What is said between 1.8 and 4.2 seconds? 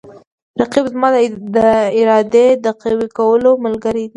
ارادې د قوي کولو ملګری دی